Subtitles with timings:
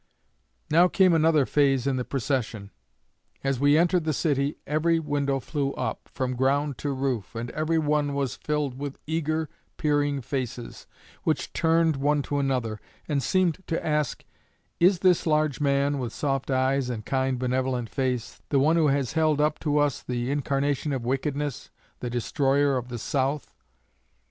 [0.71, 2.71] "Now came another phase in the procession.
[3.43, 7.77] As we entered the city every window flew up, from ground to roof, and every
[7.77, 10.87] one was filled with eager, peering faces,
[11.21, 14.25] which turned one to another, and seemed to ask,
[14.79, 19.13] 'Is this large man, with soft eyes, and kind, benevolent face, the one who has
[19.13, 23.53] been held up to us as the incarnation of wickedness, the destroyer of the South?'